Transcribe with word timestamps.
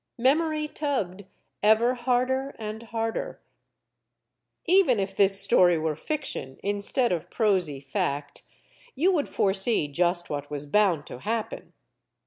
Memory 0.17 0.67
tugged, 0.67 1.25
ever 1.61 1.93
harder 1.93 2.55
and 2.57 2.81
harder. 2.81 3.39
Even 4.65 4.99
if 4.99 5.15
this 5.15 5.39
story 5.39 5.77
were 5.77 5.95
fiction, 5.95 6.59
instead 6.63 7.11
of 7.11 7.29
prosy 7.29 7.79
fact, 7.79 8.41
you 8.95 9.11
would 9.11 9.29
foresee 9.29 9.87
just 9.87 10.27
what 10.27 10.49
was 10.49 10.65
bound 10.65 11.05
to 11.05 11.19
happen. 11.19 11.73